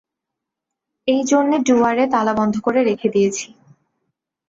[1.07, 3.47] এই জন্যে ডুয়ারে তালাবন্ধ করে রেখে দিয়েছি।